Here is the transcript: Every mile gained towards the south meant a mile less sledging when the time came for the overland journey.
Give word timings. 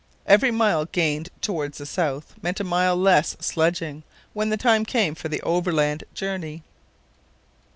Every 0.25 0.49
mile 0.49 0.85
gained 0.85 1.29
towards 1.41 1.77
the 1.77 1.85
south 1.85 2.33
meant 2.41 2.59
a 2.59 2.63
mile 2.63 2.95
less 2.95 3.37
sledging 3.39 4.01
when 4.33 4.49
the 4.49 4.57
time 4.57 4.83
came 4.83 5.13
for 5.13 5.27
the 5.29 5.43
overland 5.43 6.05
journey. 6.15 6.63